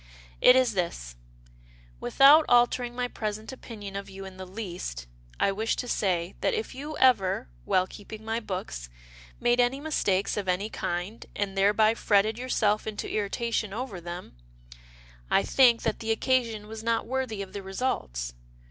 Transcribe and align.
It 0.41 0.55
is 0.55 0.73
this— 0.73 1.15
without 1.99 2.43
alter 2.49 2.81
ing 2.81 2.95
my 2.95 3.07
present 3.07 3.51
opinion 3.51 3.95
of 3.95 4.09
you 4.09 4.25
in 4.25 4.37
the 4.37 4.47
least, 4.47 5.05
I 5.39 5.51
wish 5.51 5.75
to 5.75 5.87
say, 5.87 6.33
that 6.41 6.55
if 6.55 6.73
you 6.73 6.97
ever, 6.97 7.49
while 7.65 7.85
keeping 7.85 8.25
my 8.25 8.39
books, 8.39 8.89
made 9.39 9.59
any 9.59 9.79
mistakes 9.79 10.37
of 10.37 10.47
any 10.47 10.71
kind, 10.71 11.23
and 11.35 11.55
thereby 11.55 11.93
fretted 11.93 12.39
yourself 12.39 12.87
into 12.87 13.07
irritation 13.07 13.73
over 13.73 14.01
them, 14.01 14.35
I 15.29 15.43
think 15.43 15.83
that 15.83 15.99
the 15.99 16.07
MILD 16.07 16.17
FORGIVENESS 16.17 16.37
89 16.47 16.47
occasion 16.55 16.67
was 16.67 16.83
not 16.83 17.05
worthy 17.05 17.43
of 17.43 17.53
the 17.53 17.61
results. 17.61 18.33